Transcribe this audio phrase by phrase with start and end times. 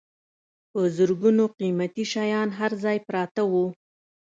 [0.71, 3.65] په زرګونو قیمتي شیان هر ځای پراته وو.